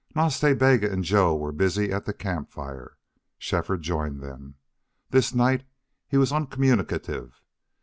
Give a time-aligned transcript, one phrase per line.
[0.15, 2.97] Nas Ta Bega and Joe were busy at the camp fire.
[3.37, 4.55] Shefford joined them.
[5.11, 5.63] This night
[6.07, 7.39] he was uncommunicative.